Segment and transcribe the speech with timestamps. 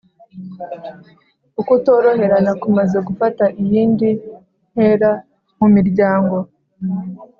[1.61, 4.09] ukutoroherana kumaze gufata iyindi
[4.73, 5.11] ntera
[5.57, 6.35] mu miryango